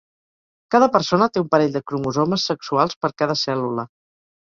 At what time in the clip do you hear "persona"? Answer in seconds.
0.93-1.27